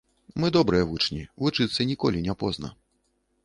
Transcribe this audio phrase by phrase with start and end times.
[0.43, 2.77] Мы добрыя вучні, вучыцца ніколі не позна.